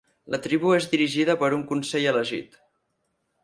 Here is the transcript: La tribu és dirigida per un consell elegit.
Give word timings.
La 0.35 0.37
tribu 0.45 0.71
és 0.77 0.87
dirigida 0.93 1.37
per 1.43 1.51
un 1.59 1.67
consell 1.75 2.11
elegit. 2.15 2.61